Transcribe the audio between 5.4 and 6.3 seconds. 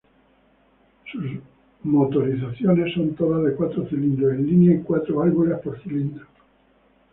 por cilindro.